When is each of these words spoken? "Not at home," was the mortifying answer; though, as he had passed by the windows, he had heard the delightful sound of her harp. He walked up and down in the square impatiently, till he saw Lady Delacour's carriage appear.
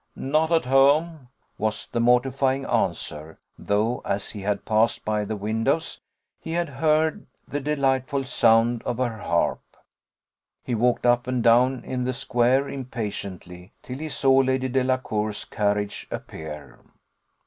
"Not 0.15 0.51
at 0.51 0.65
home," 0.65 1.27
was 1.59 1.85
the 1.85 1.99
mortifying 1.99 2.65
answer; 2.65 3.37
though, 3.59 4.01
as 4.03 4.31
he 4.31 4.41
had 4.41 4.65
passed 4.65 5.05
by 5.05 5.25
the 5.25 5.35
windows, 5.35 6.01
he 6.39 6.53
had 6.53 6.69
heard 6.69 7.27
the 7.47 7.59
delightful 7.59 8.23
sound 8.25 8.81
of 8.81 8.97
her 8.97 9.19
harp. 9.19 9.61
He 10.63 10.73
walked 10.73 11.05
up 11.05 11.27
and 11.27 11.43
down 11.43 11.83
in 11.83 12.03
the 12.03 12.13
square 12.13 12.67
impatiently, 12.67 13.73
till 13.83 13.99
he 13.99 14.09
saw 14.09 14.37
Lady 14.37 14.69
Delacour's 14.69 15.45
carriage 15.45 16.07
appear. 16.09 16.79